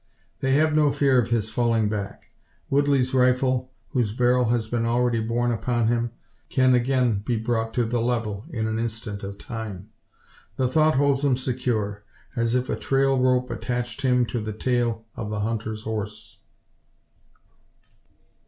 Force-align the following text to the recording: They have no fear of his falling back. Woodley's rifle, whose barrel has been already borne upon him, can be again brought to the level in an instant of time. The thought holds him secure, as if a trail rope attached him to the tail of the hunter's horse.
They 0.39 0.53
have 0.53 0.73
no 0.75 0.91
fear 0.91 1.21
of 1.21 1.29
his 1.29 1.51
falling 1.51 1.87
back. 1.87 2.31
Woodley's 2.71 3.13
rifle, 3.13 3.71
whose 3.89 4.11
barrel 4.17 4.45
has 4.45 4.67
been 4.67 4.83
already 4.83 5.19
borne 5.19 5.51
upon 5.51 5.89
him, 5.89 6.09
can 6.49 6.71
be 6.71 6.79
again 6.79 7.19
brought 7.43 7.71
to 7.75 7.85
the 7.85 8.01
level 8.01 8.43
in 8.49 8.65
an 8.65 8.79
instant 8.79 9.21
of 9.21 9.37
time. 9.37 9.89
The 10.55 10.67
thought 10.67 10.95
holds 10.95 11.23
him 11.23 11.37
secure, 11.37 12.03
as 12.35 12.55
if 12.55 12.67
a 12.67 12.75
trail 12.75 13.19
rope 13.19 13.51
attached 13.51 14.01
him 14.01 14.25
to 14.25 14.39
the 14.41 14.53
tail 14.53 15.05
of 15.15 15.29
the 15.29 15.41
hunter's 15.41 15.83
horse. 15.83 16.39